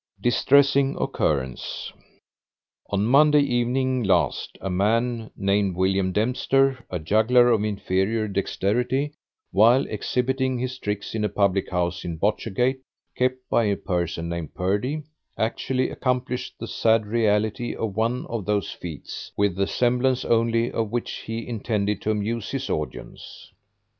[0.19, 1.93] DISTRESSING OCCURRENCE
[2.89, 9.13] On Monday evening last, a man named William Dempster, a juggler of inferior dexterity
[9.51, 12.79] while exhibiting his tricks in a public house in Botchergate,
[13.15, 15.03] kept by a person named Purdy,
[15.37, 20.89] actually accomplished the sad reality of one of those feats, with the semblance only of
[20.91, 23.51] which he intended to amuse his audience.